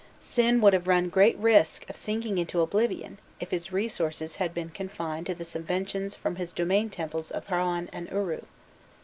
[0.19, 4.71] Sin would have run great risk of sinking into oblivion if his resources had been
[4.71, 8.41] confined to the subventions from his domain temples of Harran and Uru.